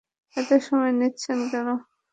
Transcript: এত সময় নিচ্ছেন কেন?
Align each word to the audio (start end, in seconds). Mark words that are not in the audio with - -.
এত 0.37 0.49
সময় 0.65 0.93
নিচ্ছেন 0.99 1.39
কেন? 1.51 1.67